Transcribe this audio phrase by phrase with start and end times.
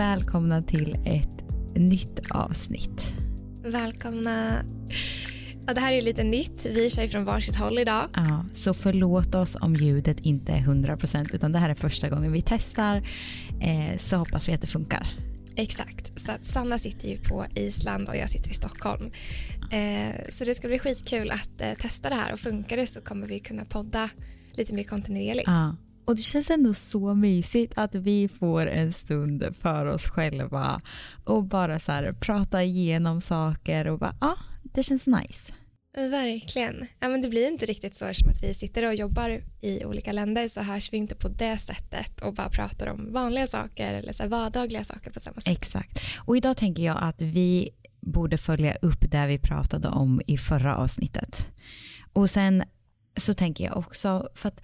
[0.00, 1.44] välkomna till ett
[1.74, 3.14] nytt avsnitt.
[3.62, 4.62] Välkomna.
[5.66, 6.66] Ja, det här är lite nytt.
[6.66, 8.08] Vi kör från varsitt håll idag.
[8.14, 12.32] Ja, så förlåt oss om ljudet inte är 100% utan det här är första gången
[12.32, 12.96] vi testar
[13.60, 15.14] eh, så hoppas vi att det funkar.
[15.56, 19.10] Exakt, så att Sanna sitter ju på Island och jag sitter i Stockholm.
[19.72, 23.00] Eh, så det ska bli skitkul att eh, testa det här och funkar det så
[23.00, 24.10] kommer vi kunna podda
[24.52, 25.48] lite mer kontinuerligt.
[25.48, 25.76] Ja.
[26.04, 30.80] Och det känns ändå så mysigt att vi får en stund för oss själva
[31.24, 35.52] och bara så här prata igenom saker och bara, ja, det känns nice.
[35.96, 36.86] Verkligen.
[37.00, 40.12] Ja, men det blir inte riktigt så som att vi sitter och jobbar i olika
[40.12, 44.12] länder så hörs vi inte på det sättet och bara pratar om vanliga saker eller
[44.12, 45.58] så vardagliga saker på samma sätt.
[45.58, 46.00] Exakt.
[46.24, 50.76] Och idag tänker jag att vi borde följa upp det vi pratade om i förra
[50.76, 51.48] avsnittet.
[52.12, 52.64] Och sen
[53.16, 54.62] så tänker jag också, för att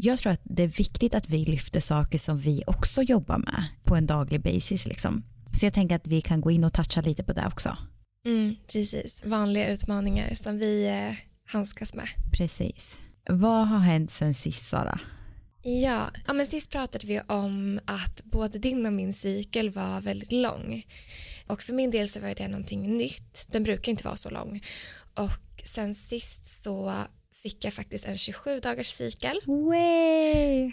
[0.00, 3.64] jag tror att det är viktigt att vi lyfter saker som vi också jobbar med
[3.84, 4.86] på en daglig basis.
[4.86, 5.22] Liksom.
[5.52, 7.76] Så jag tänker att vi kan gå in och toucha lite på det också.
[8.26, 11.16] Mm, precis, vanliga utmaningar som vi eh,
[11.52, 12.08] handskas med.
[12.32, 12.98] Precis.
[13.30, 15.00] Vad har hänt sen sist Sara?
[15.62, 20.32] Ja, ja men sist pratade vi om att både din och min cykel var väldigt
[20.32, 20.86] lång.
[21.46, 23.46] Och för min del så var det någonting nytt.
[23.48, 24.62] Den brukar inte vara så lång.
[25.14, 26.92] Och sen sist så
[27.48, 29.40] fick jag faktiskt en 27 dagars cykel.
[29.46, 30.72] Way.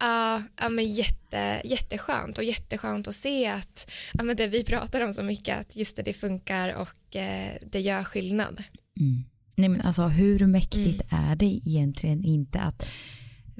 [0.00, 5.00] Ja, ja men jätte, jätteskönt och jätteskönt att se att ja, men det vi pratar
[5.00, 8.62] om så mycket att just det, det funkar och eh, det gör skillnad.
[9.00, 9.24] Mm.
[9.56, 11.24] Nej men alltså hur mäktigt mm.
[11.24, 12.88] är det egentligen inte att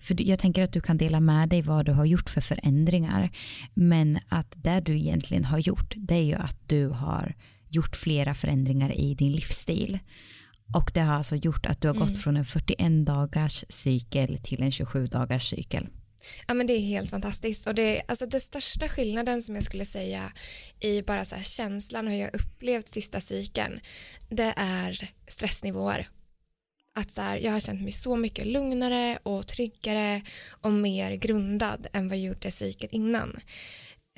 [0.03, 3.31] för jag tänker att du kan dela med dig vad du har gjort för förändringar
[3.75, 7.35] men att det du egentligen har gjort det är ju att du har
[7.69, 9.98] gjort flera förändringar i din livsstil
[10.73, 12.20] och det har alltså gjort att du har gått mm.
[12.20, 15.89] från en 41 dagars cykel till en 27 dagars cykel.
[16.47, 19.85] Ja men det är helt fantastiskt och det, alltså det största skillnaden som jag skulle
[19.85, 20.33] säga
[20.80, 23.80] i bara så här känslan hur jag upplevt sista cykeln
[24.29, 26.08] det är stressnivåer.
[26.98, 31.86] Att så här, jag har känt mig så mycket lugnare och tryggare och mer grundad
[31.92, 33.41] än vad jag gjorde cykeln innan.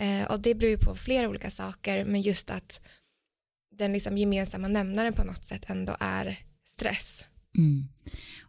[0.01, 2.81] Eh, och det beror ju på flera olika saker men just att
[3.79, 7.25] den liksom gemensamma nämnaren på något sätt ändå är stress.
[7.59, 7.89] Mm.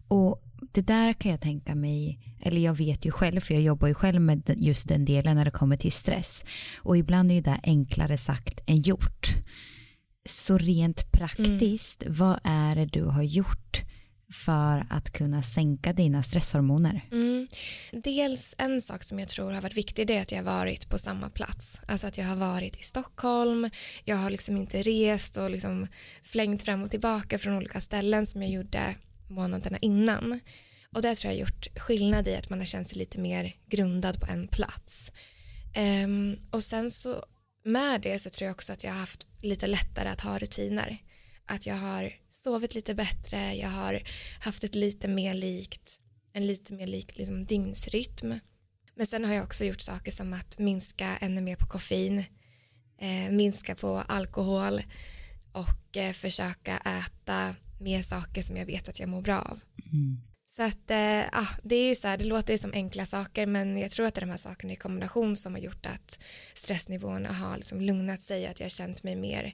[0.08, 3.88] Och det där kan jag tänka mig, eller jag vet ju själv, för jag jobbar
[3.88, 6.46] ju själv med just den delen när det kommer till stress.
[6.78, 9.28] Och ibland är ju det enklare sagt än gjort.
[10.26, 12.16] Så rent praktiskt, mm.
[12.16, 13.84] vad är det du har gjort
[14.34, 17.02] för att kunna sänka dina stresshormoner?
[17.12, 17.48] Mm.
[17.92, 20.90] Dels en sak som jag tror har varit viktig det är att jag har varit
[20.90, 21.82] på samma plats.
[21.88, 23.70] Alltså att jag har varit i Stockholm,
[24.04, 25.88] jag har liksom inte rest och liksom
[26.24, 28.96] flängt fram och tillbaka från olika ställen som jag gjorde
[29.28, 30.40] månaderna innan.
[30.94, 33.56] Och det tror jag har gjort skillnad i att man har känt sig lite mer
[33.66, 35.12] grundad på en plats.
[36.04, 37.26] Um, och sen så
[37.64, 40.98] med det så tror jag också att jag har haft lite lättare att ha rutiner.
[41.48, 44.04] Att jag har sovit lite bättre, jag har
[44.40, 46.02] haft ett lite mer likt,
[46.34, 48.40] en lite mer lik liksom, dygnsrytm.
[48.96, 52.24] Men sen har jag också gjort saker som att minska ännu mer på koffein,
[53.00, 54.82] eh, minska på alkohol
[55.52, 59.60] och eh, försöka äta mer saker som jag vet att jag mår bra av.
[59.92, 60.22] Mm.
[60.56, 63.92] Så att eh, ah, det är så här, det låter som enkla saker men jag
[63.92, 66.20] tror att det är de här sakerna i kombination som har gjort att
[66.54, 69.54] stressnivåerna har liksom lugnat sig att jag har känt mig mer,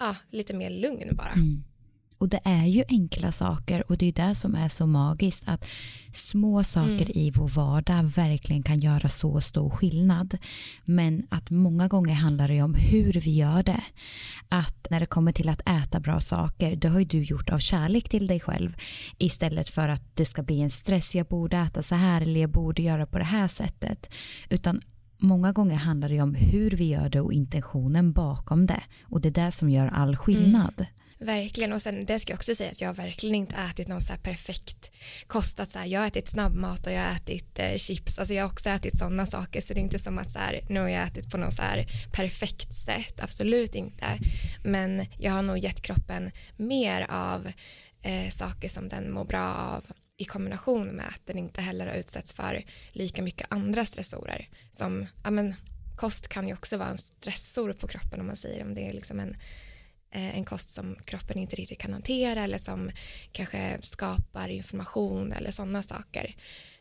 [0.00, 1.32] ah, lite mer lugn bara.
[1.32, 1.64] Mm.
[2.20, 5.64] Och det är ju enkla saker och det är det som är så magiskt att
[6.14, 7.12] små saker mm.
[7.14, 10.38] i vår vardag verkligen kan göra så stor skillnad.
[10.84, 13.84] Men att många gånger handlar det om hur vi gör det.
[14.48, 17.58] Att när det kommer till att äta bra saker, det har ju du gjort av
[17.58, 18.76] kärlek till dig själv
[19.18, 22.50] istället för att det ska bli en stress, jag borde äta så här eller jag
[22.50, 24.14] borde göra på det här sättet.
[24.50, 24.80] Utan
[25.20, 28.82] många gånger handlar det om hur vi gör det och intentionen bakom det.
[29.02, 30.74] Och det är det som gör all skillnad.
[30.76, 30.90] Mm.
[31.22, 31.72] Verkligen.
[31.72, 34.12] Och sen det ska jag också säga att jag har verkligen inte ätit någon så
[34.12, 34.92] här perfekt
[35.26, 38.44] kostat så här, jag har ätit snabbmat och jag har ätit eh, chips, alltså jag
[38.44, 39.60] har också ätit sådana saker.
[39.60, 41.62] Så det är inte som att så här, nu har jag ätit på något så
[41.62, 44.18] här perfekt sätt, absolut inte,
[44.64, 47.46] men jag har nog gett kroppen mer av
[48.02, 49.84] eh, saker som den mår bra av
[50.20, 55.06] i kombination med att den inte heller har utsatts för lika mycket andra stressorer som,
[55.24, 55.54] ja men
[55.96, 58.92] kost kan ju också vara en stressor på kroppen om man säger om det är
[58.92, 59.36] liksom en
[60.10, 62.90] eh, en kost som kroppen inte riktigt kan hantera eller som
[63.32, 66.36] kanske skapar information eller sådana saker.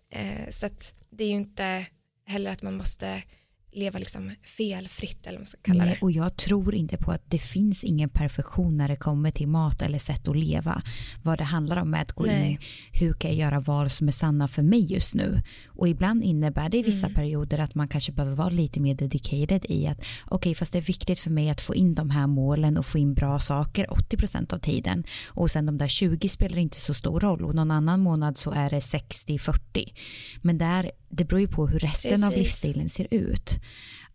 [0.09, 1.85] Eh, så att det är ju inte
[2.25, 3.23] heller att man måste
[3.71, 6.01] leva liksom felfritt eller vad man ska kalla Nej, det.
[6.01, 9.81] och jag tror inte på att det finns ingen perfektion när det kommer till mat
[9.81, 10.81] eller sätt att leva.
[11.23, 12.51] Vad det handlar om är att gå Nej.
[12.51, 12.57] in
[12.91, 15.41] hur kan jag göra val som är sanna för mig just nu.
[15.67, 17.15] Och ibland innebär det i vissa Mm.
[17.15, 20.79] perioder att man kanske behöver vara lite mer dedicated i att okej okay, fast det
[20.79, 23.85] är viktigt för mig att få in de här målen och få in bra saker
[23.89, 25.03] 80% av tiden.
[25.27, 28.51] Och sen de där 20 spelar inte så stor roll och någon annan månad så
[28.51, 29.93] är det 60-40.
[30.41, 32.43] Men där, det beror ju på hur resten av Precis.
[32.45, 33.59] livsstilen ser ut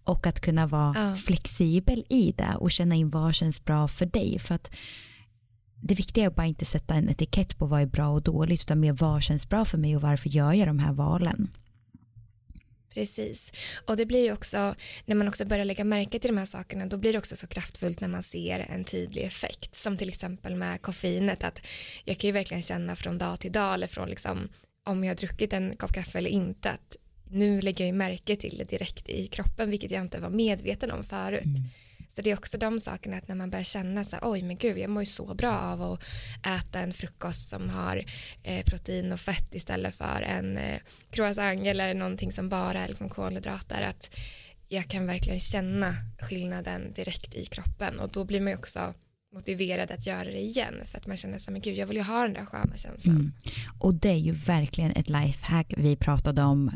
[0.04, 1.16] och att kunna vara Ja.
[1.16, 4.38] flexibel i det och känna in vad känns bra för dig.
[4.38, 4.70] För att
[5.82, 8.62] det viktiga är att bara inte sätta en etikett på vad är bra och dåligt
[8.62, 11.48] utan mer vad känns bra för mig och varför gör jag de här valen.
[12.94, 13.52] Precis.
[13.86, 14.74] Och det blir ju också,
[15.04, 17.46] när man också börjar lägga märke till de här sakerna, då blir det också så
[17.46, 19.74] kraftfullt när man ser en tydlig effekt.
[19.74, 21.60] Som till exempel med koffeinet, att
[22.04, 24.48] jag kan ju verkligen känna från dag till dag, eller från liksom,
[24.84, 26.96] om jag har druckit en kopp kaffe eller inte, att
[27.30, 30.90] nu lägger jag ju märke till det direkt i kroppen, vilket jag inte var medveten
[30.90, 31.58] om förut.
[32.08, 34.56] Så det är också de sakerna att när man börjar känna så här, oj men
[34.56, 36.02] gud jag mår ju så bra av att
[36.46, 38.04] äta en frukost som har
[38.42, 43.08] eh, protein och fett istället för en eh, croissant eller någonting som bara är liksom
[43.08, 44.16] kolhydrater att
[44.68, 48.94] jag kan verkligen känna skillnaden direkt i kroppen och då blir man ju också
[49.34, 51.96] motiverad att göra det igen för att man känner så här, men gud jag vill
[51.96, 53.16] ju ha den där sköna känslan.
[53.16, 53.32] Mm.
[53.78, 56.70] Och det är ju verkligen ett lifehack vi pratade om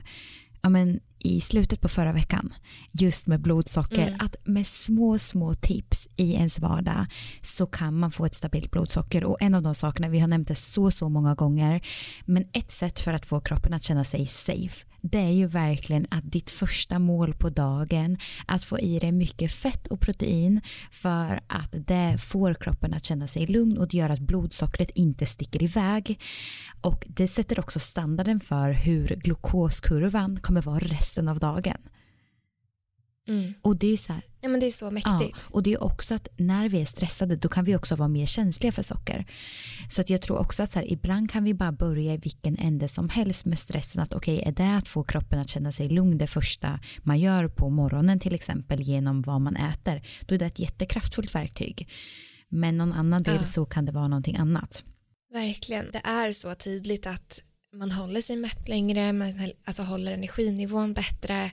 [0.63, 2.55] ja, men, i slutet på förra veckan
[2.93, 4.21] just med blodsocker Mm.
[4.21, 7.07] att med små små tips i ens vardag
[7.43, 10.49] så kan man få ett stabilt blodsocker och en av de sakerna vi har nämnt
[10.49, 11.81] det så så många gånger
[12.25, 16.07] men ett sätt för att få kroppen att känna sig safe det är ju verkligen
[16.11, 20.61] att ditt första mål på dagen att få i dig mycket fett och protein
[20.91, 25.27] för att det får kroppen att känna sig lugn och det gör att blodsockret inte
[25.27, 26.21] sticker iväg
[26.81, 31.79] och det sätter också standarden för hur glukoskurvan kommer vara resten av dagen.
[33.29, 33.55] Mm.
[33.63, 35.39] Och det är så här, Ja men det är så ja, mäktigt.
[35.43, 38.27] och det är också att när vi är stressade då kan vi också vara mer
[38.27, 39.27] känsliga för socker.
[39.91, 42.57] Så att jag tror också att så här, ibland kan vi bara börja i vilken
[42.59, 45.89] ände som helst med stressen att okej är det att få kroppen att känna sig
[45.89, 50.39] lugn det första man gör på morgonen till exempel genom vad man äter då är
[50.39, 51.89] det ett jättekraftfullt verktyg.
[52.49, 53.45] Men någon annan del Ja.
[53.45, 54.85] så kan det vara någonting annat.
[55.33, 55.87] Verkligen.
[55.93, 57.41] Det är så tydligt att
[57.77, 61.51] man håller sig mätt längre, man alltså håller energinivån bättre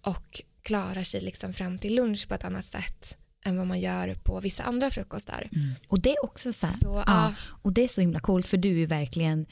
[0.00, 4.14] och klarar sig liksom fram till lunch på ett annat sätt än vad man gör
[4.14, 5.50] på vissa andra frukostar.
[5.88, 7.34] Och det är också så här, Så, ja, ja.
[7.62, 9.46] och det är så himla coolt för du är verkligen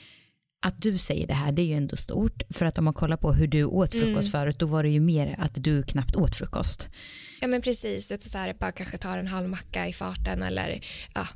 [0.67, 3.17] att du säger det här det är ju ändå stort för att om man kollar
[3.17, 4.31] på hur du åt frukost Mm.
[4.31, 6.89] förut då var det ju mer att du knappt åt frukost.
[7.41, 10.81] Ja men precis, så här, bara kanske tar en halv macka i farten eller
[11.15, 11.27] ja,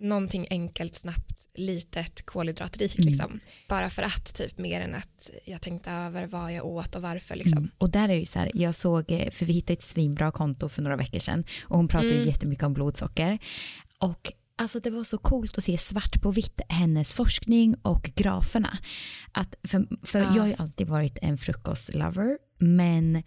[0.00, 3.08] någonting enkelt, snabbt, litet, kolhydratrikt Mm.
[3.08, 3.40] liksom.
[3.68, 7.34] Bara för att typ mer än att jag tänkte över vad jag åt och varför
[7.36, 7.58] liksom.
[7.58, 7.70] Mm.
[7.78, 10.30] Och där är det ju så här, jag såg, eh, för vi hittade ett svinbra
[10.32, 12.28] konto för några veckor sedan och hon pratade ju Mm.
[12.28, 13.38] jättemycket om blodsocker.
[13.98, 18.78] Och alltså det var så coolt att se svart på vitt hennes forskning och graferna.
[19.32, 20.32] Att för för Ja.
[20.34, 23.22] jag har ju alltid varit en frukostlover men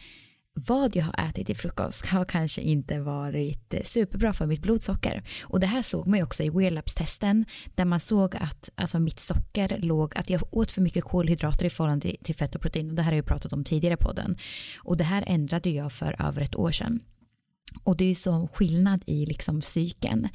[0.65, 5.24] vad jag har ätit till frukost har kanske inte varit eh, superbra för mitt blodsocker.
[5.44, 7.45] Och det här såg man ju också i Wearlabs-testen
[7.75, 11.69] där man såg att alltså, mitt socker låg, att jag åt för mycket kolhydrater i
[11.69, 13.98] förhållande till, fett och protein och det här har jag ju pratat om tidigare i
[13.98, 14.38] podden.
[14.83, 17.00] Och det här ändrade jag för över ett år sedan.
[17.83, 20.30] Och det är ju så skillnad i liksom psyken.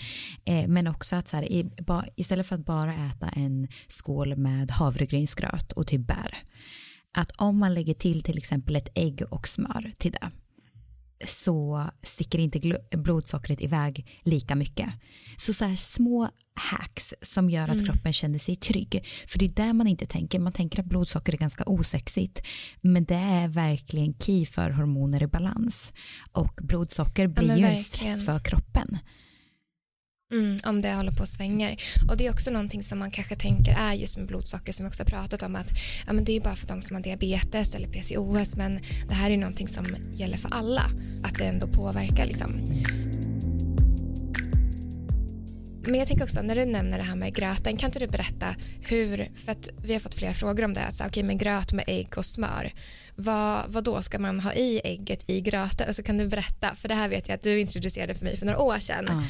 [0.45, 4.37] Eh, men också att så här, i, ba, istället för att bara äta en skål
[4.37, 6.43] med havregrynsgröt och typ bär.
[7.13, 10.31] Att om man lägger till till exempel ett ägg och smör till det
[11.27, 14.89] så sticker inte blodsockret iväg lika mycket.
[15.37, 19.05] Så så här små hacks som gör att kroppen känner sig trygg.
[19.27, 20.39] För det är där man inte tänker.
[20.39, 22.43] Man tänker att blodsocker är ganska osexigt.
[22.81, 25.93] Men det är verkligen key för hormoner i balans.
[26.33, 28.99] Och blodsocker blir men ju en stress för kroppen.
[30.33, 31.77] Mm, om det håller på och svänger.
[32.09, 34.91] Och det är också någonting som man kanske tänker är just med blodsocker som vi
[34.91, 35.71] också har pratat om att
[36.07, 39.15] ja, men det är ju bara för de som har diabetes eller PCOS men det
[39.15, 40.91] här är ju någonting som gäller för alla.
[41.25, 42.61] Att det ändå påverkar liksom.
[45.87, 48.47] Men jag tänker också när du nämner det här med gröten kan inte du berätta
[48.83, 51.73] hur, för att vi har fått flera frågor om det, att så, okay, men gröt
[51.73, 52.73] med ägg och smör,
[53.17, 55.87] vad, vad då ska man ha i ägget i gröten?
[55.87, 58.47] Alltså kan du berätta, för det här vet jag att du introducerade för mig för
[58.47, 59.09] några år sedan.
[59.09, 59.25] Mm.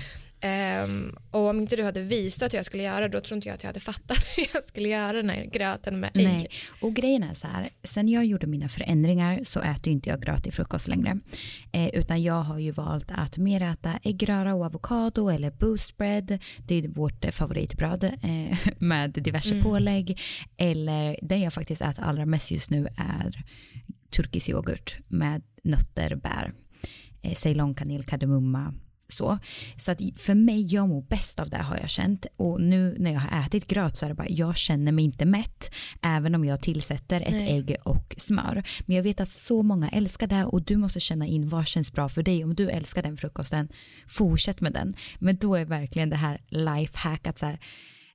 [0.45, 3.55] Ehm, och om inte du hade visat hur jag skulle göra då tror inte jag
[3.55, 6.25] att jag hade fattat hur jag skulle göra den här gröten med ägg.
[6.25, 6.49] Nej,
[6.81, 10.43] och grejen är så här, sen jag gjorde mina förändringar så äter inte jag gröt
[10.43, 11.19] till frukost längre.
[11.73, 16.39] Eh, utan jag har ju valt att mer äta äggröra och avokado eller boost bread.
[16.67, 19.65] Det är vårt favoritbröd eh, med diverse Mm.
[19.65, 20.21] pålägg.
[20.57, 23.45] Eller den jag faktiskt äter allra mest just nu är
[24.11, 26.53] turkisk yoghurt med nötter, bär,
[27.23, 28.75] eh, ceylonkanel, kardemumma,
[29.09, 29.39] så.
[29.77, 32.27] Så att för mig, jag mår bäst av det har jag känt.
[32.37, 35.25] Och nu när jag har ätit gröt så är det bara, jag känner mig inte
[35.25, 35.71] mätt.
[36.03, 37.57] Även om jag tillsätter ett Nej.
[37.57, 38.63] ägg och smör.
[38.87, 41.93] Men jag vet att så många älskar det och du måste känna in vad känns
[41.93, 42.45] bra för dig.
[42.45, 43.69] Om du älskar den frukosten,
[44.07, 44.95] fortsätt med den.
[45.19, 47.59] Men då är verkligen det här lifehack att så här,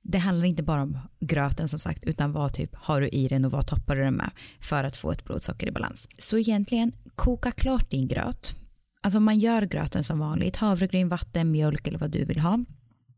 [0.02, 3.44] det handlar inte bara om gröten som sagt utan vad typ har du i den
[3.44, 4.30] och vad toppar du den med
[4.60, 6.08] för att få ett blodsocker i balans.
[6.18, 8.56] Så egentligen koka klart din gröt
[9.00, 12.64] Alltså man gör gröten som vanligt, havregryn, vatten, mjölk eller vad du vill ha.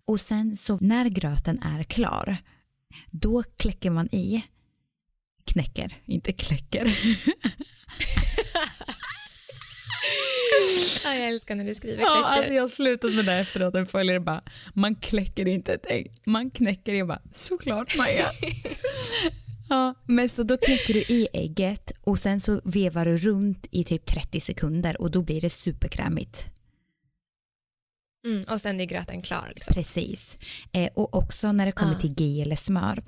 [0.05, 2.37] Och sen så när gröten är klar,
[3.11, 4.43] då kläcker man i,
[5.45, 6.85] knäcker, inte kläcker.
[11.05, 12.15] ja, jag älskar när du skriver kläcker.
[12.15, 14.43] Ja, alltså jag har slutat med det efteråt, en följare bara,
[14.75, 18.31] man kläcker inte ett ägg, man knäcker, jag bara, såklart Maja.
[19.71, 23.85] Ja, men så då knäcker du i ägget och sen så vevar du runt i
[23.85, 26.47] typ 30 sekunder och då blir det superkrämigt.
[28.27, 29.53] Mm, och sen är gröten klar.
[29.55, 29.75] Liksom.
[29.75, 30.39] Precis.
[30.73, 31.99] Eh, och också när det kommer ah.
[31.99, 33.03] till ghee eller smör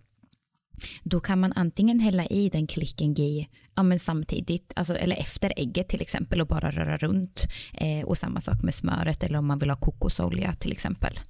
[1.03, 5.53] då kan man antingen hälla i den klicken ghee ja, men samtidigt, alltså, eller efter
[5.57, 7.49] ägget till exempel och bara röra runt.
[7.75, 11.21] Eh, och samma sak med smöret eller om man vill ha kokosolja till exempel.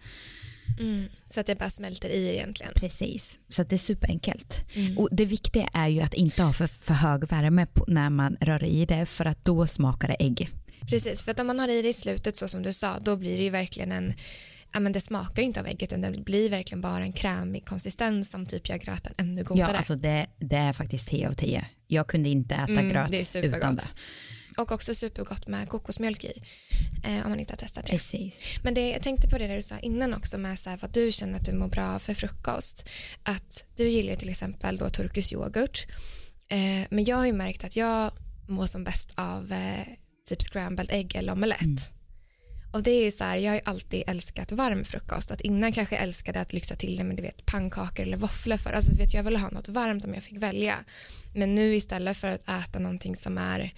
[0.81, 2.73] Mm, så att det bara smälter i egentligen.
[2.75, 4.64] Precis, så att det är superenkelt.
[4.75, 4.99] Mm.
[4.99, 8.64] Och det viktiga är ju att inte ha för, för hög värme när man rör
[8.64, 10.49] i det för att då smakar det ägg.
[10.90, 13.16] Precis, för att om man har i det i slutet så som du sa då
[13.16, 14.14] blir det ju verkligen en
[14.73, 17.66] ja, men det smakar ju inte av ägget utan det blir verkligen bara en krämig
[17.66, 19.71] konsistens som typ gör gröten ännu godare.
[19.71, 21.66] Ja, alltså det, det är faktiskt 10 av 10.
[21.87, 23.83] Jag kunde inte äta mm, gröt det utan det.
[24.59, 26.42] Och också supergott med kokosmjölk i.
[27.04, 27.92] Eh, om man inte har testat det.
[27.92, 28.35] Precis.
[28.62, 30.92] Men det, jag tänkte på det där du sa innan också med så här, vad
[30.92, 32.88] du känner att du mår bra för frukost.
[33.23, 35.87] Att du gillar till exempel då turkisk yoghurt.
[36.49, 38.12] Eh, men jag har ju märkt att jag
[38.49, 39.87] mår som bäst av eh,
[40.28, 41.62] typ scrambled ägg eller omelett.
[41.62, 41.76] Mm.
[42.73, 45.30] Och det är så här, jag har ju alltid älskat varm frukost.
[45.30, 48.56] Att innan kanske jag älskade att lyxa till det med du vet, pannkakor eller våfflor
[48.56, 48.73] för.
[48.73, 50.85] Alltså, du vet, jag ville ha något varmt om jag fick välja.
[51.35, 53.73] Men nu istället för att äta någonting som är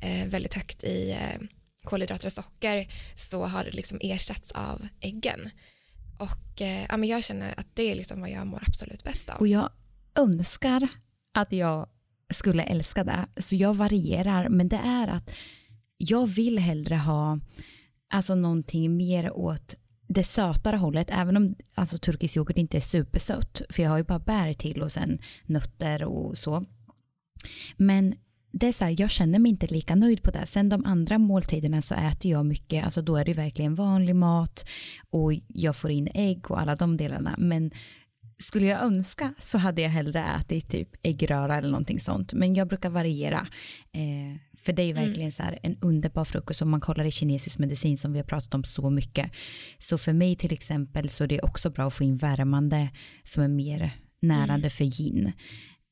[0.00, 1.46] Eh, väldigt högt i eh,
[1.82, 5.50] kolhydrater och socker så har det liksom ersatts av äggen.
[6.18, 9.30] Och eh, ja, men jag känner att det är liksom vad jag mår absolut bäst
[9.30, 9.36] av.
[9.36, 9.70] Och jag
[10.14, 10.88] önskar
[11.34, 11.88] att jag
[12.32, 13.26] skulle älska det.
[13.36, 15.30] Så jag varierar, men det är att
[15.96, 17.38] jag vill hellre ha
[18.10, 19.76] alltså någonting mer åt
[20.08, 24.04] det sötare hållet, även om alltså, turkisk yoghurt inte är supersött, för jag har ju
[24.04, 26.64] bara bär till och sen nötter och så.
[27.76, 28.14] Men
[28.52, 30.46] det är så här, jag känner mig inte lika nöjd på det.
[30.46, 34.68] Sen de andra måltiderna så äter jag mycket, alltså då är det verkligen vanlig mat
[35.10, 37.34] och jag får in ägg och alla de delarna.
[37.38, 37.70] Men
[38.38, 42.32] skulle jag önska så hade jag hellre ätit typ äggröra eller någonting sånt.
[42.32, 43.46] Men jag brukar variera.
[43.92, 45.04] Eh, för det är mm.
[45.04, 45.32] verkligen mm.
[45.32, 48.54] så här en underbar frukost om man kollar i kinesisk medicin som vi har pratat
[48.54, 49.30] om så mycket.
[49.78, 52.88] Så för mig till exempel så är det också bra att få in värmande
[53.24, 53.90] som är mer
[54.20, 54.70] närande mm.
[54.70, 55.32] för yin.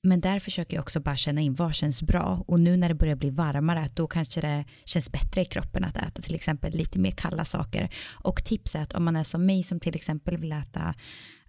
[0.06, 2.94] Men där försöker jag också bara känna in vad känns bra och nu när det
[2.94, 6.98] börjar bli varmare då kanske det känns bättre i kroppen att äta till exempel lite
[6.98, 7.88] mer kalla saker.
[8.14, 10.94] Och tips är att om man är som mig som till exempel vill äta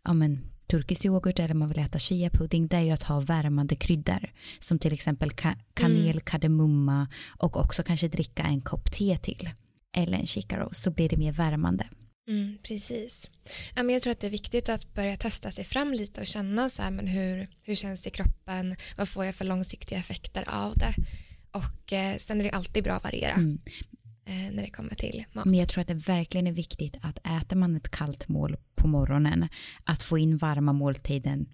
[0.04, 3.76] ja, men, turkisk yoghurt eller man vill äta chia-pudding det är ju att ha värmande
[3.76, 6.20] kryddor som till exempel ka kanel, mm.
[6.20, 9.50] kardemumma och också kanske dricka en kopp te till
[9.94, 11.88] eller en chicarro så blir det mer värmande.
[12.28, 13.30] Mm, precis.
[13.76, 16.28] Ja, men jag tror att det är viktigt att börja testa sig fram lite och
[16.28, 20.00] känna så här, men hur, hur känns det i kroppen, vad får jag för långsiktiga
[20.00, 20.94] effekter av det
[21.52, 23.60] och eh, sen är det alltid bra att variera mm.
[24.26, 25.46] eh, när det kommer till mat.
[25.46, 28.88] Men jag tror att det verkligen är viktigt att äter man ett kallt mål på
[28.88, 29.48] morgonen
[29.84, 31.46] att få in varma måltiden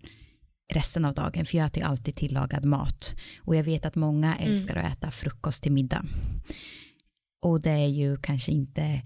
[0.74, 4.51] resten av dagen för jag äter alltid tillagad mat och jag vet att många mm.
[4.51, 4.86] älskar mm.
[4.86, 6.06] att äta frukost till middag
[7.42, 9.01] och det är ju kanske inte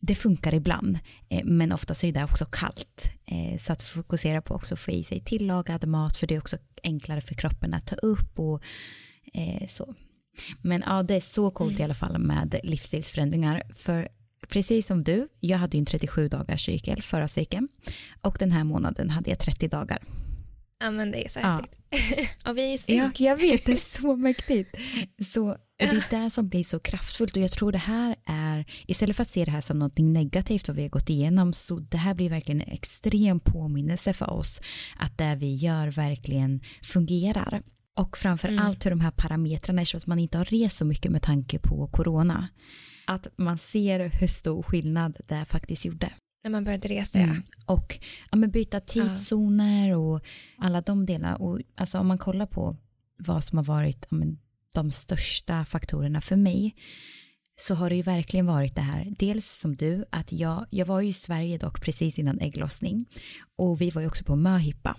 [0.00, 3.12] det funkar ibland, eh, men oftast är det också kallt.
[3.26, 6.56] Eh, så att fokusera på också få i sig tillagad mat, för det är också
[6.82, 8.62] enklare för kroppen att ta upp och
[9.34, 9.94] eh, så.
[10.62, 11.80] Men ja, det är så coolt mm.
[11.80, 14.08] i alla fall med livsstilsförändringar, för
[14.48, 17.68] precis som du, jag hade ju en 37 dagars cykel förra cykeln
[18.20, 20.02] och den här månaden hade jag 30 dagar.
[20.80, 21.78] Ja men det är så häftigt.
[21.90, 22.50] Ja.
[22.50, 24.76] och vi är Ja, jag vet, det är så mäktigt.
[25.32, 28.64] Så och det är det som blir så kraftfullt och jag tror det här är,
[28.86, 31.78] istället för att se det här som något negativt vad vi har gått igenom, så
[31.78, 34.60] det här blir verkligen en extrem påminnelse för oss
[34.96, 37.62] att det vi gör verkligen fungerar.
[37.96, 38.66] Och framför mm.
[38.66, 41.58] allt hur de här parametrarna, eftersom att man inte har rest så mycket med tanke
[41.58, 42.48] på corona,
[43.06, 46.12] att man ser hur stor skillnad det faktiskt gjorde.
[46.42, 47.36] När man började resa, mm.
[47.36, 47.74] ja.
[47.74, 47.98] Och
[48.30, 50.20] ja, men byta tidszoner och
[50.58, 51.36] alla de delarna.
[51.36, 52.76] Och alltså, om man kollar på
[53.18, 54.38] vad som har varit ja, men,
[54.74, 56.74] de största faktorerna för mig
[57.56, 61.00] så har det ju verkligen varit det här, dels som du, att jag, jag var
[61.00, 63.06] ju i Sverige dock precis innan ägglossning
[63.56, 64.96] och vi var ju också på möhippa.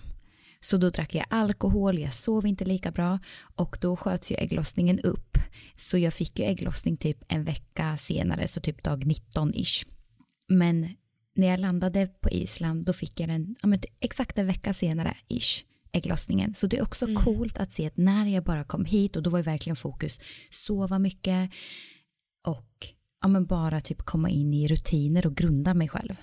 [0.60, 3.18] Så då drack jag alkohol, jag sov inte lika bra
[3.54, 5.38] och då sköts ju ägglossningen upp.
[5.76, 9.86] Så jag fick ju ägglossning typ en vecka senare, så typ dag 19-ish.
[10.48, 10.88] Men
[11.34, 15.16] när jag landade på Island då fick jag den ja, men exakt en vecka senare
[15.28, 16.54] ish ägglossningen.
[16.54, 17.22] Så det är också mm.
[17.22, 20.20] coolt att se att när jag bara kom hit och då var det verkligen fokus
[20.50, 21.50] sova mycket
[22.46, 22.86] och
[23.22, 26.14] ja, men bara typ komma in i rutiner och grunda mig själv.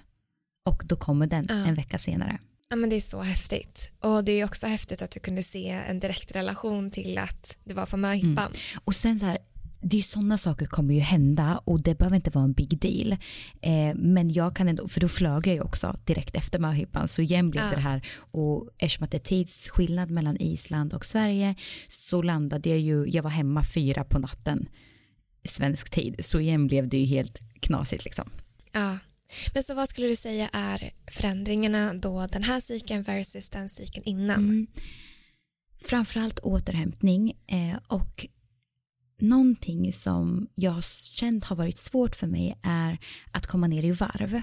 [0.66, 1.56] Och då kommer den ja.
[1.56, 2.40] en vecka senare.
[2.70, 5.70] Ja men det är så häftigt och det är också häftigt att du kunde se
[5.70, 8.38] en direkt relation till att du var på möhippan.
[8.38, 8.82] Mm.
[8.84, 9.38] Och sen så här
[9.82, 13.12] det är sådana saker kommer ju hända och det behöver inte vara en big deal.
[13.62, 17.22] Eh, men jag kan ändå, för då flög jag ju också direkt efter möhippan så
[17.22, 17.70] jämn blev ja.
[17.70, 21.56] det här och eftersom att det är tidsskillnad mellan Island och Sverige
[21.88, 24.70] så landade jag ju, jag var hemma fyra på natten
[25.44, 28.30] svensk tid så igen blev det ju helt knasigt liksom.
[28.72, 28.98] Ja.
[29.54, 34.04] Men så vad skulle du säga är förändringarna då den här cykeln versus den cykeln
[34.06, 34.40] innan?
[34.40, 34.68] Mm.
[35.82, 38.28] Framförallt återhämtning eh, och
[39.22, 40.82] någonting som jag har
[41.16, 42.98] känt har varit svårt för mig är
[43.32, 44.42] att komma ner i varv.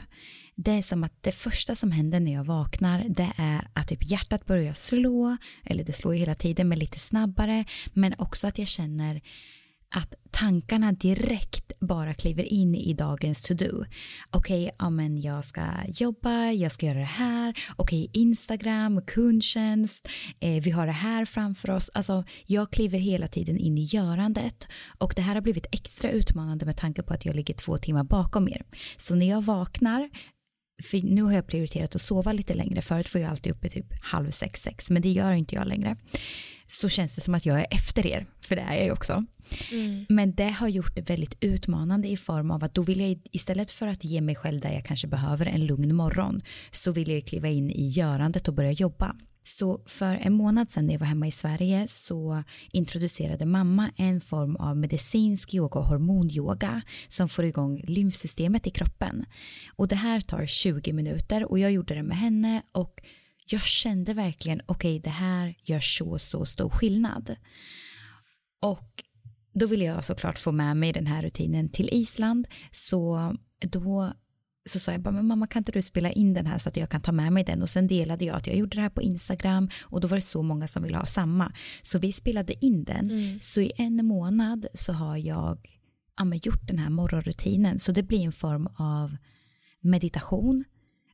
[0.54, 4.10] Det är som att det första som händer när jag vaknar det är att typ
[4.10, 8.58] hjärtat börjar slå, eller det slår ju hela tiden men lite snabbare, men också att
[8.58, 9.20] jag känner
[9.88, 13.84] att tankarna direkt bara kliver in i dagens to-do.
[14.30, 19.02] Okej, okay, ja, men jag ska jobba, jag ska göra det här, okej, okay, Instagram,
[19.02, 20.08] kundtjänst,
[20.40, 21.90] eh, vi har det här framför oss.
[21.94, 24.68] Alltså, jag kliver hela tiden in i görandet
[24.98, 28.04] och det här har blivit extra utmanande med tanke på att jag ligger två timmar
[28.04, 28.62] bakom er.
[28.96, 30.10] Så när jag vaknar
[30.82, 32.82] för nu har jag prioriterat att sova lite längre.
[32.82, 35.96] Förut får jag alltid uppe typ halv sex, sex, men det gör inte jag längre
[36.66, 39.24] så känns det som att jag är efter er, för det är jag ju också.
[39.72, 40.06] Mm.
[40.08, 43.70] Men det har gjort det väldigt utmanande i form av att då vill jag istället
[43.70, 47.26] för att ge mig själv där jag kanske behöver en lugn morgon så vill jag
[47.26, 49.16] kliva in i görandet och börja jobba.
[49.48, 54.20] Så för en månad sedan när jag var hemma i Sverige så introducerade mamma en
[54.20, 59.24] form av medicinsk yoga och hormonyoga som får igång lymfsystemet i kroppen.
[59.76, 63.02] Och det här tar 20 minuter och jag gjorde det med henne och
[63.46, 67.36] jag kände verkligen, okej okay, det här gör så, så stor skillnad.
[68.60, 69.04] Och
[69.54, 74.12] då ville jag såklart få med mig den här rutinen till Island, så då
[74.68, 76.76] så sa jag bara, men mamma kan inte du spela in den här så att
[76.76, 78.90] jag kan ta med mig den och sen delade jag att jag gjorde det här
[78.90, 81.52] på Instagram och då var det så många som ville ha samma.
[81.82, 83.40] Så vi spelade in den, mm.
[83.40, 85.80] så i en månad så har jag
[86.16, 89.16] ja, gjort den här morgonrutinen så det blir en form av
[89.80, 90.64] meditation.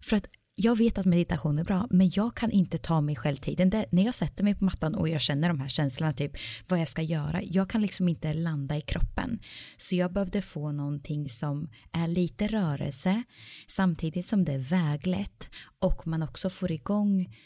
[0.03, 3.37] För att jag vet att meditation är bra, men jag kan inte ta mig själv
[3.37, 3.71] tiden.
[3.71, 6.33] Det, när jag sätter mig på mattan och jag känner de här känslorna, typ
[6.69, 9.39] vad jag ska göra, jag kan liksom inte landa i kroppen.
[9.77, 13.23] Så jag behövde få någonting som är lite rörelse,
[13.69, 17.37] samtidigt som det är väglätt och man också får igång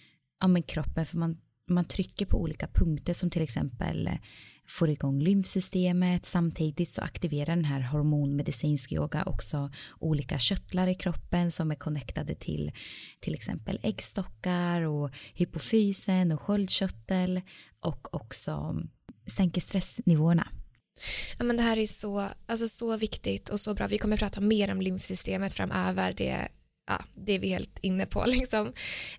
[0.41, 1.37] ja, men kroppen, för man,
[1.71, 4.11] man trycker på olika punkter som till exempel
[4.69, 6.25] får igång lymfsystemet.
[6.25, 12.35] Samtidigt så aktiverar den här hormonmedicinsk yoga också olika köttlar i kroppen som är connectade
[12.35, 12.73] till
[13.21, 17.41] till exempel äggstockar och hypofysen och sköldkörtel
[17.81, 18.83] och också
[19.37, 20.49] sänker stressnivåerna.
[21.39, 23.87] Ja, men det här är så, alltså så viktigt och så bra.
[23.87, 26.13] Vi kommer prata mer om lymfsystemet framöver.
[26.13, 26.49] Det,
[26.87, 28.67] ja, det är vi helt inne på liksom.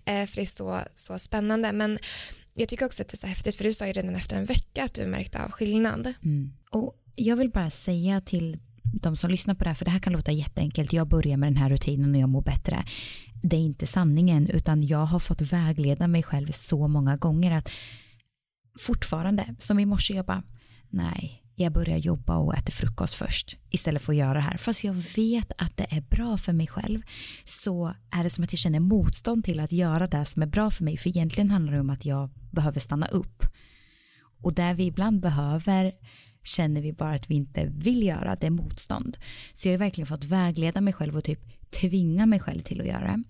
[0.04, 1.72] Eh, för det är så, så spännande.
[1.72, 1.98] Men
[2.58, 4.44] jag tycker också att det är så häftigt för du sa ju redan efter en
[4.44, 6.12] vecka att du märkte av skillnad.
[6.24, 6.52] Mm.
[6.70, 8.58] Och jag vill bara säga till
[9.02, 11.46] de som lyssnar på det här, för det här kan låta jätteenkelt, jag börjar med
[11.46, 12.84] den här rutinen och jag mår bättre.
[13.42, 17.70] Det är inte sanningen, utan jag har fått vägleda mig själv så många gånger att
[18.78, 20.42] fortfarande, som i morse, jag bara,
[20.88, 24.56] nej, jag börjar jobba och äter frukost först istället för att göra det här.
[24.56, 27.02] Fast jag vet att det är bra för mig själv
[27.44, 30.70] så är det som att jag känner motstånd till att göra det som är bra
[30.70, 30.96] för mig.
[30.96, 33.46] För egentligen handlar det om att jag behöver stanna upp.
[34.42, 35.92] Och där vi ibland behöver
[36.44, 39.18] känner vi bara att vi inte vill göra, det är motstånd.
[39.52, 41.40] Så jag har verkligen fått vägleda mig själv och typ
[41.70, 43.22] tvinga mig själv till att göra det.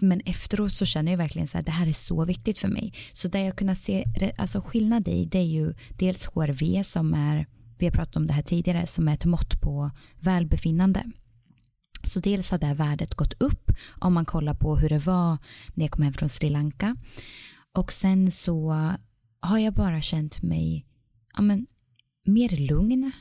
[0.00, 2.92] Men efteråt så känner jag verkligen så här, det här är så viktigt för mig.
[3.14, 4.04] Så där jag kunnat se
[4.36, 7.46] alltså skillnad i, det är ju dels HRV som är,
[7.78, 11.04] vi har pratat om det här tidigare, som är ett mått på välbefinnande.
[12.02, 15.38] Så dels har det här värdet gått upp om man kollar på hur det var
[15.74, 16.96] när jag kom hem från Sri Lanka.
[17.74, 18.72] Och sen så
[19.40, 20.86] har jag bara känt mig
[21.34, 21.66] ja, men,
[22.24, 23.12] mer lugn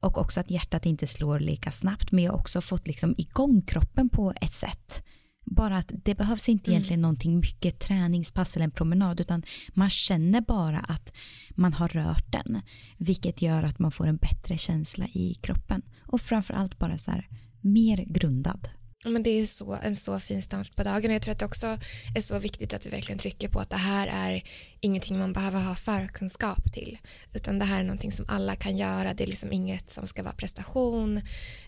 [0.00, 3.62] och också att hjärtat inte slår lika snabbt men jag har också fått liksom igång
[3.62, 5.04] kroppen på ett sätt
[5.44, 6.72] bara att det behövs inte Mm.
[6.76, 11.12] egentligen någonting mycket träningspass eller en promenad utan man känner bara att
[11.50, 12.62] man har rört den
[12.98, 15.82] vilket gör att man får en bättre känsla i kroppen.
[16.06, 17.28] Och framförallt bara så här
[17.60, 18.68] mer grundad.
[19.06, 21.10] Men det är så, en så fin start på dagen.
[21.10, 21.78] Och jag tror att det också
[22.14, 24.42] är så viktigt att vi verkligen trycker på att det här är
[24.80, 26.98] ingenting man behöver ha förkunskap till.
[27.32, 29.14] Utan det här är någonting som alla kan göra.
[29.14, 31.20] Det är liksom inget som ska vara prestation.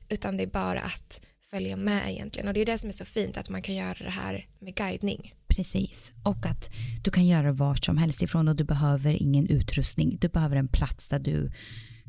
[0.09, 1.21] Utan det är bara att
[1.57, 3.95] följa med egentligen och det är det som är så fint att man kan göra
[3.99, 5.35] det här med guidning.
[5.49, 6.71] Precis, och att
[7.05, 10.19] du kan göra vart som helst ifrån och du behöver ingen utrustning.
[10.21, 11.51] Du behöver en plats där du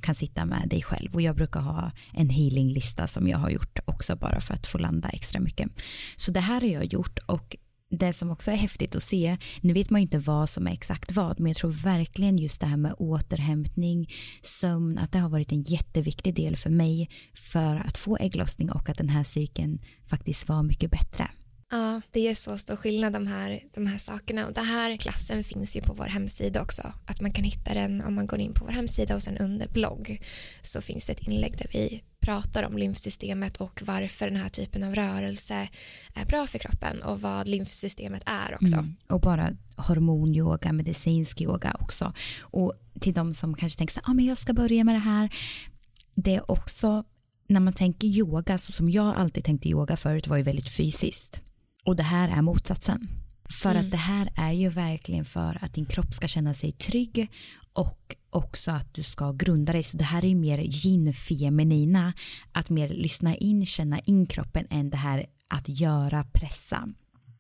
[0.02, 3.80] kan sitta med dig själv och jag brukar ha en healinglista som jag har gjort
[3.86, 5.70] också bara för att få landa extra mycket.
[6.16, 7.56] Så det här har jag gjort och
[7.90, 10.72] det som också är häftigt att se, nu vet man ju inte vad som är
[10.72, 14.10] exakt vad, men jag tror verkligen just det här med återhämtning,
[14.42, 18.90] sömn, att det har varit en jätteviktig del för mig för att få ägglossning och
[18.90, 21.30] att den här cykeln faktiskt var mycket bättre.
[21.72, 25.44] Ja, det är så stor skillnad de här, de här sakerna och den här klassen
[25.44, 26.94] finns ju på vår hemsida också.
[27.06, 29.68] Att man kan hitta den om man går in på vår hemsida och sen under
[29.68, 30.22] blogg
[30.62, 34.84] så finns det ett inlägg där vi pratar om lymfsystemet och varför den här typen
[34.84, 35.70] av rörelse
[36.14, 38.76] är bra för kroppen och vad lymfsystemet är också.
[38.76, 38.96] Mm.
[39.10, 42.14] Och bara hormonyoga, medicinsk yoga också.
[42.42, 45.00] Och till de som kanske tänker så här, ah, men jag ska börja med det
[45.00, 45.30] här.
[46.16, 47.04] Det är också,
[47.48, 51.42] när man tänker yoga, så som jag alltid tänkte yoga förut var ju väldigt fysiskt.
[51.88, 53.10] Och det här är motsatsen.
[53.50, 53.86] För Mm.
[53.86, 57.28] att det här är ju verkligen för att din kropp ska känna sig trygg
[57.74, 59.84] och också att du ska grunda dig.
[59.84, 62.14] Så det här är ju mer yin feminina,
[62.52, 66.90] att mer lyssna in, känna in kroppen än det här att göra, pressa.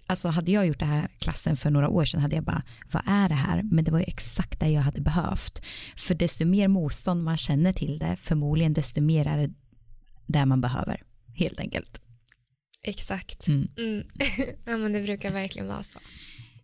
[0.05, 3.03] Alltså hade jag gjort det här klassen för några år sedan hade jag bara, vad
[3.05, 3.63] är det här?
[3.63, 5.61] Men det var ju exakt det jag hade behövt.
[5.95, 9.53] För desto mer motstånd man känner till det, förmodligen desto mer är det
[10.25, 12.01] där man behöver, helt enkelt.
[12.87, 13.47] Exakt.
[13.47, 13.67] Mm.
[13.77, 14.07] Mm.
[14.65, 15.99] ja, men det brukar verkligen vara så.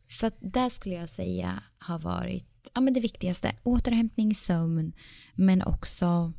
[0.10, 3.56] Så att där skulle jag säga har varit ja, men det viktigaste.
[3.64, 4.94] Återhämtning, sömn,
[5.34, 6.34] men också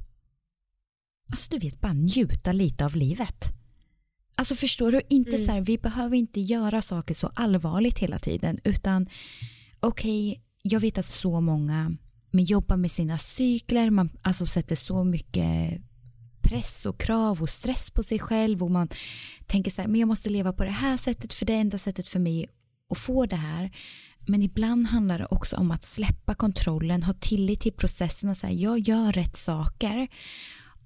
[1.30, 3.44] alltså du vet bara njuta lite av livet.
[4.34, 5.46] Alltså förstår du, inte Mm.
[5.46, 9.08] så här, vi behöver inte göra saker så allvarligt hela tiden utan
[9.80, 11.96] okej, jag vet att så många
[12.30, 15.80] men jobbar med sina cykler, man alltså sätter så mycket
[16.44, 18.88] press och krav och stress på sig själv och man
[19.46, 21.78] tänker så här, men jag måste leva på det här sättet för det är enda
[21.78, 22.48] sättet för mig
[22.90, 23.70] att få det här.
[24.26, 28.52] Men ibland handlar det också om att släppa kontrollen, ha tillit till processen och säga
[28.52, 30.08] jag gör rätt saker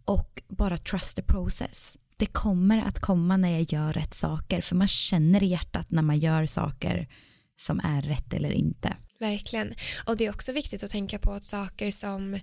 [0.05, 1.97] och bara trust the process.
[2.17, 6.03] Det kommer att komma när jag gör rätt saker för man känner i hjärtat när
[6.03, 7.09] man gör saker
[7.61, 8.97] som är rätt eller inte.
[9.21, 9.75] Verkligen.
[10.07, 12.41] Och det är också viktigt att tänka på att saker som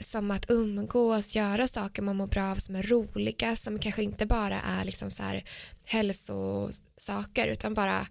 [0.00, 4.26] som att umgås, göra saker man mår bra av som är roliga som kanske inte
[4.26, 5.44] bara är liksom så här
[5.84, 8.06] hälsosaker utan bara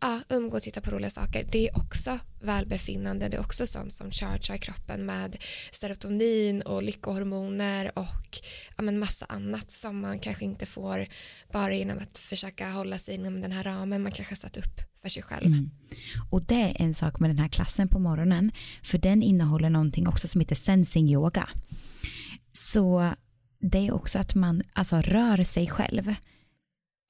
[0.00, 1.46] ja, umgås, titta på roliga saker.
[1.52, 5.36] Det är också välbefinnande, det är också sånt som chargear kroppen med
[5.72, 8.38] serotonin och lyckohormoner och
[8.76, 11.06] ja, men massa annat som man kanske inte får
[11.52, 15.08] bara genom att försöka hålla sig inom den här ramen man kanske satt upp för
[15.08, 15.46] sig själv.
[15.46, 15.70] Mm.
[16.30, 20.08] Och det är en sak med den här klassen på morgonen för den innehåller någonting
[20.08, 21.48] också som heter sensing yoga.
[22.52, 23.12] Så
[23.60, 26.14] det är också att man alltså rör sig själv.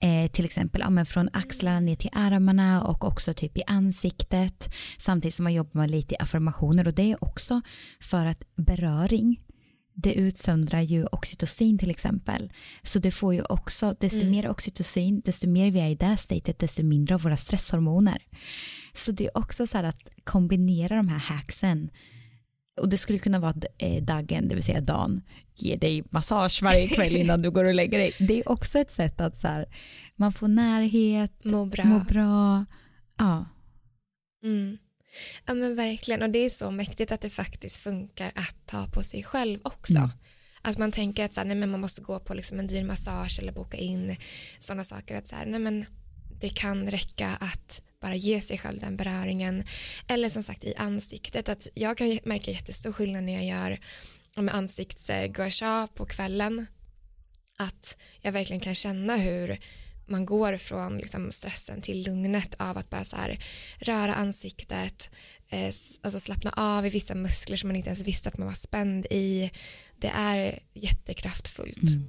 [0.02, 4.74] Eh, till exempel ja, men från axlarna ner till armarna och också typ i ansiktet
[4.98, 7.60] samtidigt som man jobbar med lite affirmationer och det är också
[8.00, 9.40] för att beröring
[10.02, 12.52] det utsöndrar ju oxytocin till exempel.
[12.82, 14.30] Så det får ju också, desto Mm.
[14.30, 18.22] mer oxytocin, desto mer vi är i det statet, desto mindre av våra stresshormoner.
[18.94, 21.90] Så det är också så här att kombinera de här hacksen.
[22.78, 25.22] Och det skulle kunna vara att eh, dagen, det vill säga dagen,
[25.54, 28.12] ger dig massage varje kväll innan du går och lägger dig.
[28.18, 29.66] Det är också ett sätt att så här,
[30.16, 31.84] man får närhet, Må bra.
[31.84, 32.64] må bra.
[33.16, 33.44] Ja,
[34.44, 34.78] Mm.
[35.46, 39.02] Ja men verkligen och det är så mäktigt att det faktiskt funkar att ta på
[39.02, 39.98] sig själv också.
[39.98, 40.10] Mm.
[40.62, 42.84] Att man tänker att så här, nej, men man måste gå på liksom en dyr
[42.84, 44.16] massage eller boka in
[44.60, 45.16] sådana saker.
[45.16, 45.84] Att så här, nej, men
[46.40, 49.64] det kan räcka att bara ge sig själv den beröringen.
[50.08, 51.48] Eller som sagt i ansiktet.
[51.48, 53.78] Att jag kan märka jättestor skillnad när jag gör
[54.42, 56.66] med ansiktsgua på kvällen.
[57.58, 59.58] Att jag verkligen kan känna hur
[60.06, 63.38] man går från liksom stressen till lugnet av att bara så här
[63.78, 65.10] röra ansiktet,
[65.48, 68.54] eh, alltså slappna av i vissa muskler som man inte ens visste att man var
[68.54, 69.50] spänd i.
[69.96, 71.94] Det är jättekraftfullt.
[71.94, 72.08] Mm.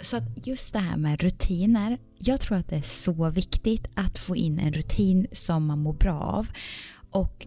[0.00, 4.18] Så att just det här med rutiner, jag tror att det är så viktigt att
[4.18, 6.48] få in en rutin som man mår bra av.
[7.10, 7.46] Och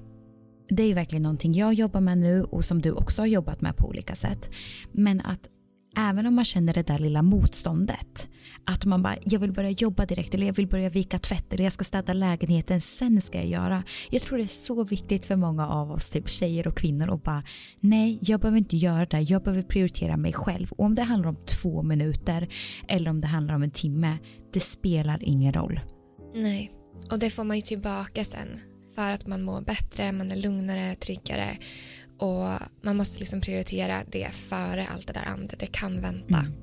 [0.69, 3.61] det är ju verkligen någonting jag jobbar med nu och som du också har jobbat
[3.61, 4.49] med på olika sätt.
[4.91, 5.49] Men att
[5.97, 8.29] även om man känner det där lilla motståndet,
[8.65, 11.63] att man bara, jag vill börja jobba direkt eller jag vill börja vika tvätt eller
[11.63, 13.83] jag ska städa lägenheten, sen ska jag göra.
[14.09, 17.19] Jag tror det är så viktigt för många av oss, typ tjejer och kvinnor och
[17.19, 17.43] bara,
[17.79, 20.71] nej jag behöver inte göra det, jag behöver prioritera mig själv.
[20.71, 22.47] Och om det handlar om två minuter
[22.87, 24.17] eller om det handlar om en timme,
[24.53, 25.79] det spelar ingen roll.
[26.35, 26.71] Nej,
[27.11, 28.47] och det får man ju tillbaka sen
[28.95, 31.57] för att man mår bättre, man är lugnare, tryggare
[32.21, 35.55] och man måste liksom prioritera det före allt det där andra.
[35.59, 36.37] Det kan vänta.
[36.37, 36.53] Mm.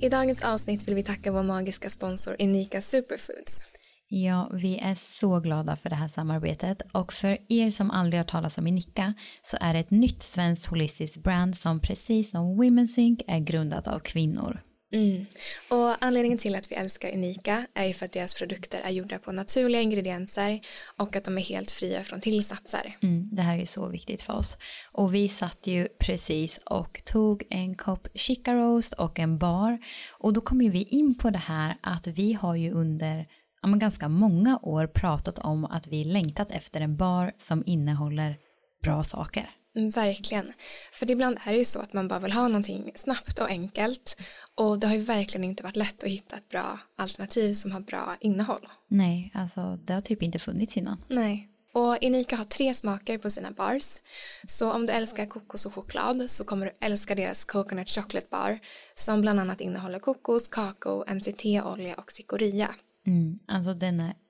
[0.00, 3.68] I dagens avsnitt vill vi tacka vår magiska sponsor Unika Superfoods.
[4.08, 8.24] Ja, vi är så glada för det här samarbetet och för er som aldrig har
[8.24, 12.98] talat om Unika så är det ett nytt svenskt holistiskt brand som precis som Women's
[12.98, 14.60] Inc är grundat av kvinnor.
[14.92, 15.26] Mm.
[15.70, 19.18] Och anledningen till att vi älskar Unika är ju för att deras produkter är gjorda
[19.18, 20.60] på naturliga ingredienser
[20.96, 22.96] och att de är helt fria från tillsatser.
[23.02, 24.58] Mm, det här är så viktigt för oss.
[24.92, 29.78] Och vi satt ju precis och tog en kopp chica roast och en bar
[30.12, 33.26] och då kom ju vi in på det här att vi har ju under
[33.62, 38.36] ja, ganska många år pratat om att vi längtat efter en bar som innehåller
[38.82, 39.50] bra saker.
[39.78, 40.52] Verkligen.
[40.92, 44.16] För ibland är det ju så att man bara vill ha någonting snabbt och enkelt.
[44.54, 47.80] Och det har ju verkligen inte varit lätt att hitta ett bra alternativ som har
[47.80, 48.68] bra innehåll.
[48.88, 51.04] Nej, alltså det har typ inte funnits innan.
[51.08, 51.48] Nej.
[51.72, 54.00] Och Inika har tre smaker på sina bars.
[54.46, 58.58] Så om du älskar kokos och choklad så kommer du älska deras Coconut Chocolate Bar
[58.94, 62.74] som bland annat innehåller kokos, kakao, MCT-olja och cikoria.
[63.06, 64.14] Mm, alltså den är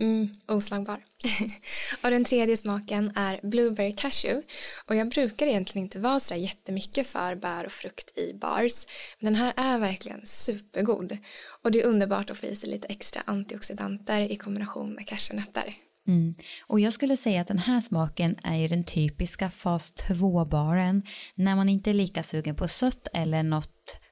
[0.00, 0.98] Mm, oslagbar.
[2.02, 4.46] och den tredje smaken är Blueberry Cashew.
[4.86, 8.86] Och jag brukar egentligen inte vara så jättemycket för bär och frukt i bars.
[9.18, 11.18] Men den här är verkligen supergod.
[11.62, 15.74] Och det är underbart att få i sig lite extra antioxidanter i kombination med cashewnötter.
[16.08, 16.34] Mm.
[16.66, 21.02] Och jag skulle säga att den här smaken är ju den typiska fas 2-baren
[21.34, 24.00] när man inte är lika sugen på sött eller något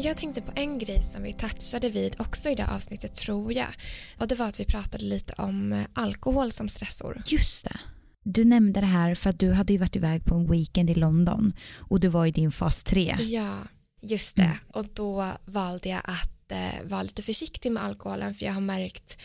[0.00, 3.74] Jag tänkte på en grej som vi touchade vid också i det avsnittet tror jag.
[4.18, 7.22] Och det var att vi pratade lite om eh, alkohol som stressor.
[7.26, 7.76] Just det.
[8.24, 10.94] Du nämnde det här för att du hade ju varit iväg på en weekend i
[10.94, 13.16] London och du var i din fas 3.
[13.20, 13.58] Ja,
[14.02, 14.42] just det.
[14.42, 14.56] Mm.
[14.72, 19.18] Och då valde jag att eh, vara lite försiktig med alkoholen för jag har märkt,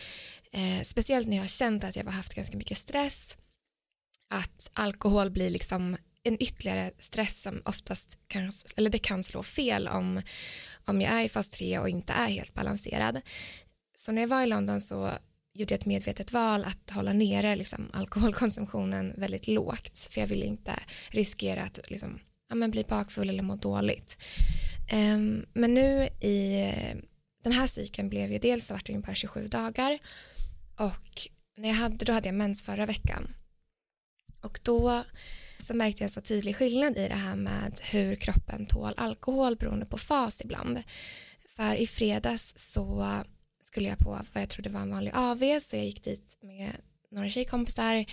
[0.52, 3.36] eh, speciellt när jag har känt att jag har haft ganska mycket stress,
[4.30, 9.88] att alkohol blir liksom en ytterligare stress som oftast kan, eller det kan slå fel
[9.88, 10.22] om,
[10.84, 13.20] om jag är i fas 3 och inte är helt balanserad.
[13.96, 15.12] Så när jag var i London så
[15.52, 20.44] gjorde jag ett medvetet val att hålla nere liksom, alkoholkonsumtionen väldigt lågt för jag ville
[20.44, 20.74] inte
[21.10, 24.16] riskera att liksom, ja, men bli bakfull eller må dåligt.
[24.92, 26.72] Um, men nu i
[27.42, 29.98] den här cykeln blev ju dels så vart det ungefär 27 dagar
[30.76, 33.34] och när jag hade, då hade jag mens förra veckan
[34.40, 35.04] och då
[35.60, 39.86] så märkte jag så tydlig skillnad i det här med hur kroppen tål alkohol beroende
[39.86, 40.82] på fas ibland.
[41.48, 43.06] För i fredags så
[43.60, 46.72] skulle jag på vad jag trodde var en vanlig AV så jag gick dit med
[47.10, 48.04] några tjejkompisar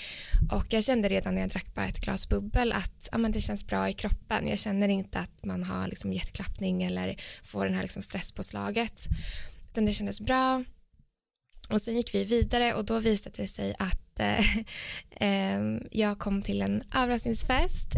[0.51, 3.41] och jag kände redan när jag drack bara ett glas bubbel att ja, men det
[3.41, 4.47] känns bra i kroppen.
[4.47, 9.07] Jag känner inte att man har liksom hjärtklappning eller får den här liksom stresspåslaget.
[9.71, 10.63] Utan det kändes bra.
[11.69, 14.45] Och sen gick vi vidare och då visade det sig att eh,
[15.19, 17.95] ehm, jag kom till en överraskningsfest.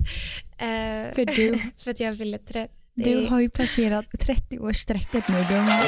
[0.57, 1.59] Eh, för du?
[1.83, 2.73] för att jag ville 30.
[2.93, 5.79] Du har ju passerat 30-årsstrecket nu gumman.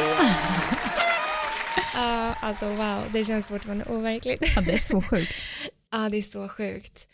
[1.94, 4.54] Ja, uh, alltså wow, det känns fortfarande overkligt.
[4.56, 5.34] Ja, det är så sjukt.
[5.91, 7.08] Ja, det är så sjukt.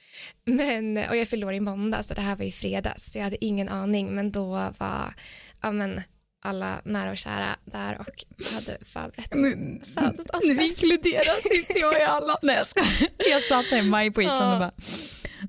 [0.45, 3.45] Men, och jag förlorade i måndag, så det här var i fredags, så jag hade
[3.45, 5.13] ingen aning, men då var,
[5.61, 6.01] ja men
[6.41, 10.43] alla nära och kära där och hade förberett en födelsedagsfest.
[10.43, 12.37] Nu inkluderas inte jag i alla.
[12.41, 12.83] Nej jag ska.
[13.31, 14.71] Jag satt hemma på Island och bara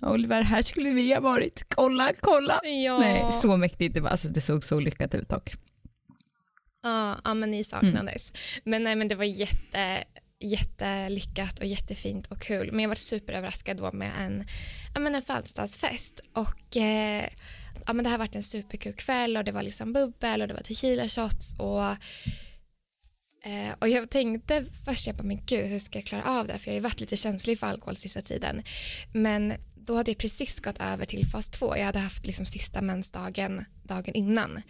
[0.02, 1.64] Oliver, här skulle vi ha varit.
[1.68, 2.60] Kolla, kolla.
[2.62, 2.98] Ja.
[2.98, 3.94] Nej, så mäktigt.
[3.94, 5.54] Det, var, alltså, det såg så lyckat ut dock.
[6.82, 8.30] Ja, ja men ni saknades.
[8.30, 8.62] Mm.
[8.64, 10.04] Men nej men det var jätte,
[10.40, 12.72] jättelyckat och jättefint och kul.
[12.72, 14.46] Men jag var superöverraskad då med en,
[14.94, 17.28] ja, men en födelsedagsfest och eh,
[17.88, 20.54] ja, men det här varit en superkul kväll och det var liksom bubbel och det
[20.54, 21.90] var tequila shots och
[23.44, 26.58] eh, och jag tänkte först, jag bara, men gud, hur ska jag klara av det?
[26.58, 28.62] För jag har ju varit lite känslig för alkohol sista tiden.
[29.12, 31.76] Men då hade jag precis gått över till fas 2.
[31.76, 34.62] Jag hade haft liksom sista mensdagen dagen innan.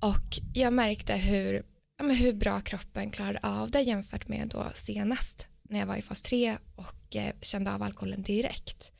[0.00, 1.62] Och jag märkte hur,
[1.98, 6.02] ja, hur bra kroppen klarade av det jämfört med då senast när jag var i
[6.02, 8.93] fas 3 och eh, kände av alkoholen direkt.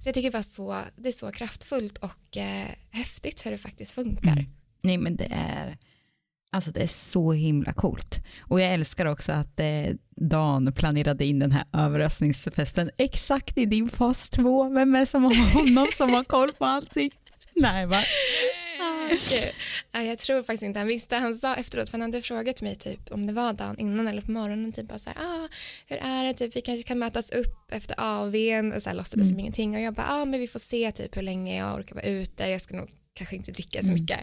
[0.00, 3.58] Så jag tycker det, var så, det är så kraftfullt och eh, häftigt hur det
[3.58, 4.32] faktiskt funkar.
[4.32, 4.46] Mm.
[4.82, 5.78] Nej men det är,
[6.50, 8.24] alltså det är så himla coolt.
[8.40, 13.88] Och jag älskar också att eh, Dan planerade in den här överraskningsfesten exakt i din
[13.88, 14.68] fas 2.
[14.68, 17.10] Vem är som har honom som har koll på allting?
[17.54, 17.86] Nej
[19.92, 20.02] va?
[20.02, 21.16] Jag tror faktiskt inte han visste.
[21.16, 24.22] Han sa efteråt, för han hade frågat mig typ om det var dagen innan eller
[24.22, 25.48] på morgonen, typ bara så här, ah,
[25.86, 29.28] hur är det, typ, vi kanske kan mötas upp efter AWn, så här låtsades mm.
[29.28, 31.94] som ingenting och jag bara, ah, men vi får se typ hur länge jag orkar
[31.94, 34.00] vara ute, jag ska nog kanske inte dricka så mm.
[34.00, 34.20] mycket.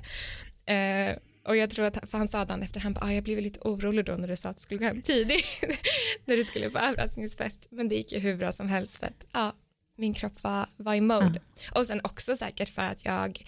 [0.66, 1.12] Mm.
[1.12, 3.42] Uh, och jag tror att, för han sa dagen efter, han bara, ah, jag blev
[3.42, 5.64] lite orolig då när du sa att du skulle gå hem tidigt,
[6.26, 9.26] när du skulle på överraskningsfest, men det gick ju hur bra som helst för att,
[9.32, 9.56] ja,
[9.98, 11.42] min kropp var, var i mode.
[11.72, 11.80] Ja.
[11.80, 13.44] Och sen också säkert för att jag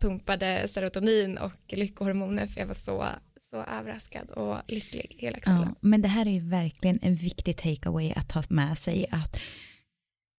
[0.00, 3.06] pumpade serotonin och lyckohormoner för jag var så
[3.50, 5.62] så överraskad och lycklig hela kvällen.
[5.68, 9.40] Ja, men det här är ju verkligen en viktig takeaway att ta med sig att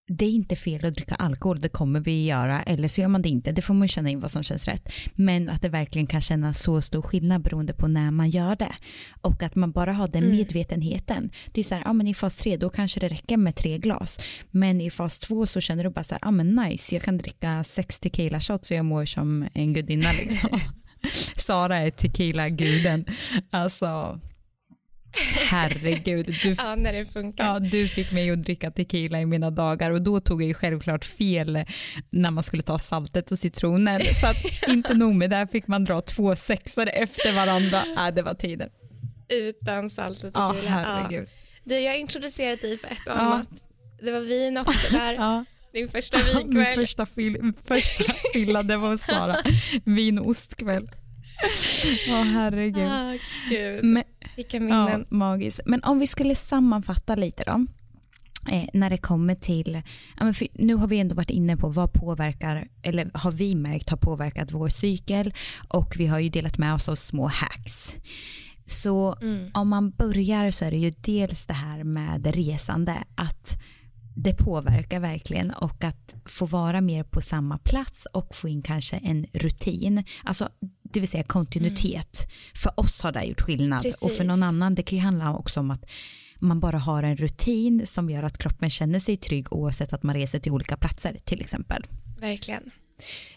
[0.08, 3.22] det är inte fel att dricka alkohol, det kommer vi göra, eller så gör man
[3.22, 4.94] det inte, det får man känna in vad som känns rätt.
[5.16, 8.76] Men att det verkligen kan kännas så stor skillnad beroende på när man gör det.
[9.22, 10.36] Och att man bara har den mm.
[10.36, 11.30] medvetenheten.
[11.52, 13.78] Det är så här, ja men i fas 3 då kanske det räcker med tre
[13.78, 14.20] glas.
[14.52, 17.18] Men i fas 2 så känner du bara så här, ja men nice, jag kan
[17.18, 20.60] dricka sex tequila shots och jag mår som en gudinna liksom.
[21.38, 23.06] Sara är tequila-guden.
[23.50, 24.20] Alltså,
[25.50, 26.26] Herregud.
[26.44, 27.46] Du, ja, när det funkar.
[27.46, 30.54] Ja, du fick mig att dricka tequila i mina dagar och då tog jag ju
[30.54, 31.66] självklart fel
[32.10, 34.02] när man skulle ta saltet och citronen.
[34.22, 37.84] Så att inte nog med det, fick man dra två sexor efter varandra.
[38.08, 38.70] Äh, det var tiden.
[39.30, 40.64] Utan salt och tequila.
[40.64, 41.24] Ja, herregud.
[41.24, 41.62] Ja.
[41.64, 43.48] Du, jag introducerade dig för ett och annat.
[44.02, 45.14] Det var vin också där.
[45.14, 45.46] Ja.
[45.74, 46.54] Din första vinkväll.
[46.54, 49.44] Min första, fil, första fylla, det var Sara.
[49.86, 50.90] Vin och ostkväll.
[52.08, 53.20] Åh oh, herregud.
[53.50, 53.84] Gud.
[53.84, 54.04] Men,
[54.36, 55.06] Vilka minnen.
[55.10, 55.60] Ja, magiskt.
[55.66, 57.66] Men om vi skulle sammanfatta lite då.
[58.52, 59.82] Eh, när det kommer till,
[60.20, 63.98] ja, nu har vi ändå varit inne på vad påverkar, eller har vi märkt har
[63.98, 65.34] påverkat vår cykel
[65.68, 67.96] och vi har ju delat med oss av små hacks.
[68.66, 69.52] Så mm.
[69.54, 73.62] om man börjar så är det ju dels det här med resande, att
[74.16, 78.98] det påverkar verkligen och att få vara mer på samma plats och få in kanske
[78.98, 80.04] en rutin.
[80.24, 80.50] Alltså
[80.84, 82.20] det vill säga kontinuitet.
[82.20, 82.30] Mm.
[82.56, 84.02] För oss har det gjort skillnad Precis.
[84.02, 85.92] och för någon annan det kan ju handla också om att
[86.40, 90.16] man bara har en rutin som gör att kroppen känner sig trygg oavsett att man
[90.16, 91.88] reser till olika platser till exempel.
[92.20, 92.72] Verkligen.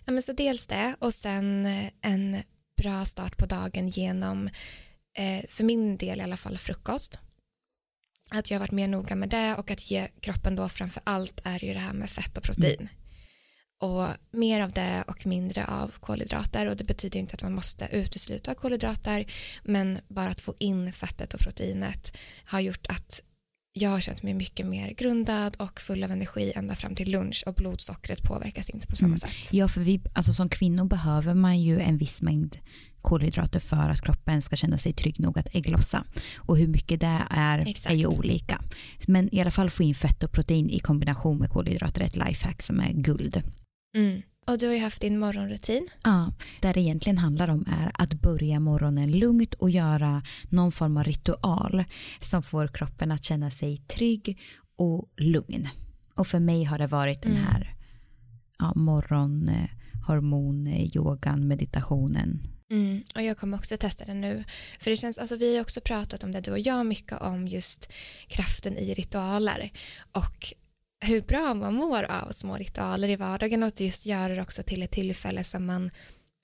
[0.04, 2.42] Ja, men så dels det och sen eh, en
[2.82, 4.46] bra start på dagen genom
[5.18, 7.18] eh, för min del i alla fall frukost.
[8.30, 11.40] Att jag har varit mer noga med det och att ge kroppen då framför allt
[11.44, 12.76] är ju det här med fett och protein.
[12.80, 12.88] Mm.
[13.80, 16.66] Och mer av det och mindre av kolhydrater.
[16.66, 19.32] Och det betyder inte att man måste utesluta kolhydrater.
[19.62, 23.22] Men bara att få in fettet och proteinet har gjort att
[23.82, 27.44] jag har känt mig mycket mer grundad och full av energi ända fram till lunch
[27.46, 29.18] och blodsockret påverkas inte på samma mm.
[29.18, 29.52] sätt.
[29.52, 32.56] Ja, för vi, alltså som kvinnor behöver man ju en viss mängd
[33.02, 36.04] kolhydrater för att kroppen ska känna sig trygg nog att ägglossa.
[36.36, 37.90] Och hur mycket det är Exakt.
[37.90, 38.60] är ju olika.
[39.06, 42.16] Men i alla fall få in fett och protein i kombination med kolhydrater är ett
[42.16, 43.42] lifehack som är guld.
[43.96, 44.22] Mm.
[44.48, 45.88] Och du har ju haft din morgonrutin.
[46.04, 50.96] Ja, där det egentligen handlar om är att börja morgonen lugnt och göra någon form
[50.96, 51.84] av ritual
[52.20, 54.40] som får kroppen att känna sig trygg
[54.76, 55.68] och lugn.
[56.14, 57.44] Och för mig har det varit den mm.
[57.44, 57.74] här
[58.58, 62.42] ja, morgonhormon, yogan, meditationen.
[62.70, 64.44] Mm, och jag kommer också testa den nu.
[64.80, 67.48] För det känns, alltså vi har också pratat om det du och jag mycket om
[67.48, 67.92] just
[68.28, 69.72] kraften i ritualer.
[70.12, 70.54] Och
[71.00, 74.62] hur bra man mår av små ritualer i vardagen och att just göra det också
[74.62, 75.90] till ett tillfälle som man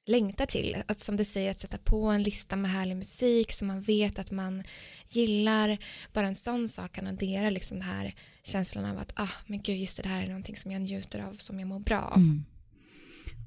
[0.06, 0.76] längtar till.
[0.86, 4.18] Att som du säger, att sätta på en lista med härlig musik som man vet
[4.18, 4.62] att man
[5.08, 5.78] gillar.
[6.12, 8.14] Bara en sån sak kan addera liksom den här
[8.44, 11.32] känslan av att ah, men gud, just det här är någonting som jag njuter av,
[11.32, 12.16] som jag mår bra av.
[12.16, 12.44] Mm.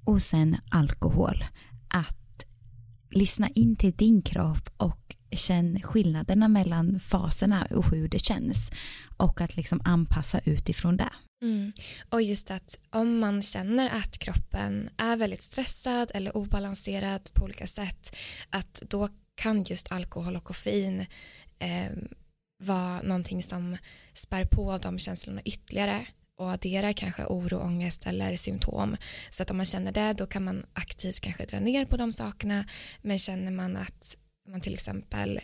[0.04, 1.46] Och sen alkohol.
[1.90, 2.27] Att
[3.10, 8.72] lyssna in till din kropp och känn skillnaderna mellan faserna och hur det känns
[9.18, 11.14] och att liksom anpassa utifrån det.
[11.42, 11.72] Mm.
[12.10, 17.68] Och just att om man känner att kroppen är väldigt stressad eller obalanserad på olika
[17.68, 18.16] sätt
[18.50, 21.06] att då kan just alkohol och koffein
[21.60, 21.92] eh,
[22.64, 23.78] vara någonting som
[24.14, 26.08] spär på de känslorna ytterligare
[26.38, 28.98] och adderar kanske oro, ångest eller symptom.
[29.30, 32.14] Så att om man känner det då kan man aktivt kanske dra ner på de
[32.14, 32.66] sakerna
[33.02, 34.18] men känner man att
[34.50, 35.40] man till exempel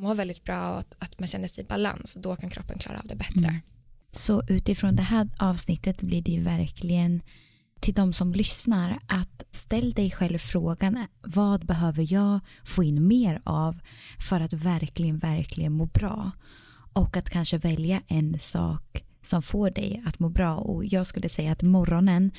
[0.00, 3.06] mår väldigt bra och att man känner sig i balans då kan kroppen klara av
[3.06, 3.48] det bättre.
[3.48, 3.60] Mm.
[4.10, 7.22] Så utifrån det här avsnittet blir det ju verkligen
[7.80, 13.40] till de som lyssnar att ställ dig själv frågan vad behöver jag få in mer
[13.44, 13.80] av
[14.28, 16.30] för att verkligen, verkligen må bra
[16.92, 21.28] och att kanske välja en sak som får dig att må bra och jag skulle
[21.28, 22.32] säga att morgonen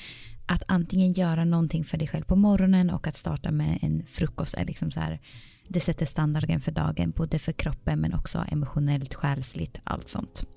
[0.45, 4.53] att antingen göra någonting för dig själv på morgonen och att starta med en frukost
[4.53, 5.19] är liksom så här
[5.67, 10.47] det sätter standarden för dagen både för kroppen men också emotionellt, själsligt, allt sånt.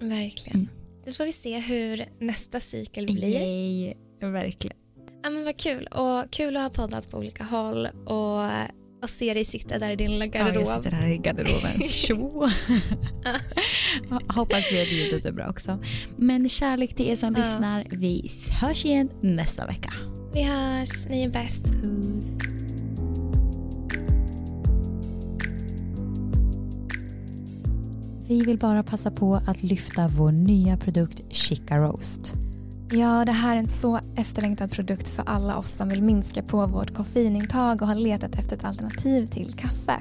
[0.00, 0.60] Verkligen.
[0.60, 0.68] Mm.
[1.06, 3.40] Då får vi se hur nästa cykel blir.
[3.42, 4.76] Yay, verkligen.
[5.22, 8.50] Ja, men vad kul och kul att ha poddat på olika håll och
[9.02, 10.66] och se dig sitta där i din lilla garderob.
[10.66, 11.70] Ja, jag sitter här i garderoben.
[11.88, 12.48] Tjo!
[14.28, 15.78] Hoppas vi att ljudet är bra också.
[16.16, 17.40] Men kärlek till er som ja.
[17.40, 17.86] lyssnar.
[17.90, 18.30] Vi
[18.60, 19.92] hörs igen nästa vecka.
[20.34, 21.08] Vi hörs.
[21.08, 21.64] Ni är bäst.
[21.64, 22.24] Puss.
[28.30, 32.34] Vi vill bara passa på att lyfta vår nya produkt Chica Roast.
[32.92, 36.66] Ja, det här är en så efterlängtad produkt för alla oss som vill minska på
[36.66, 40.00] vårt koffeinintag och har letat efter ett alternativ till kaffe.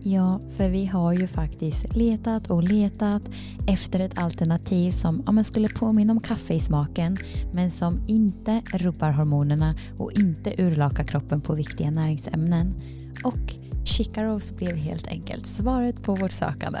[0.00, 3.22] Ja, för vi har ju faktiskt letat och letat
[3.66, 7.16] efter ett alternativ som ja, skulle påminna om kaffe i smaken
[7.52, 12.74] men som inte rubbar hormonerna och inte urlakar kroppen på viktiga näringsämnen.
[13.24, 13.54] Och
[13.84, 16.80] chicaros blev helt enkelt svaret på vårt sökande.